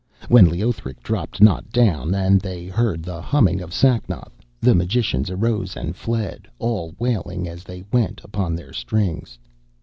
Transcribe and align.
When 0.29 0.49
Leothric 0.49 1.03
dropped 1.03 1.41
not 1.41 1.69
down, 1.71 2.15
and 2.15 2.41
they 2.41 2.65
heard 2.65 3.03
the 3.03 3.21
humming 3.21 3.61
of 3.61 3.71
Sacnoth, 3.71 4.31
the 4.59 4.73
magicians 4.73 5.29
arose 5.29 5.77
and 5.77 5.95
fled, 5.95 6.47
all 6.57 6.95
wailing, 6.97 7.47
as 7.47 7.63
they 7.63 7.83
went, 7.93 8.19
upon 8.23 8.55
their 8.55 8.73
strings. 8.73 9.37